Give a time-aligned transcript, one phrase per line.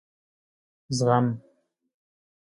[0.97, 1.25] زغم....